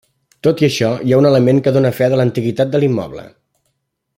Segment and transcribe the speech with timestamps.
[0.45, 3.27] Tot i això hi ha un element que dóna fe de l'antiguitat de l'immoble.